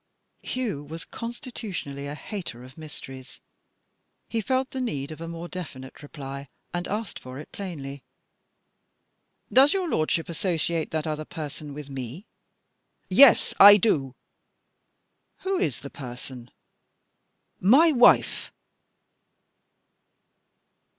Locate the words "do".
13.77-14.15